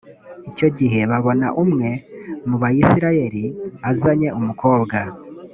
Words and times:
icyo 0.49 0.67
gihe 0.77 0.99
babona 1.11 1.47
umwe 1.63 1.89
mu 2.47 2.55
bayisraheli 2.63 3.43
azanye 3.89 4.29
umukobwa. 4.39 4.97